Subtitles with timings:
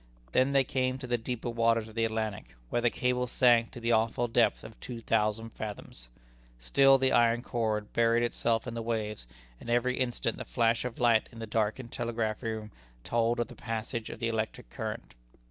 [0.31, 3.79] Then they came to the deeper waters of the Atlantic, where the cable sank to
[3.79, 6.09] the awful depth of two thousand fathoms.
[6.57, 9.27] Still the iron cord buried itself in the waves,
[9.59, 12.71] and every instant the flash of light in the darkened telegraph room
[13.03, 15.13] told of the passage of the electric current.